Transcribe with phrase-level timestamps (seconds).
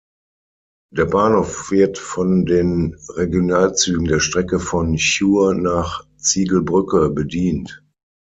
[0.91, 7.83] Der Bahnhof wird von den Regionalzügen der Strecke von Chur nach Ziegelbrücke bedient.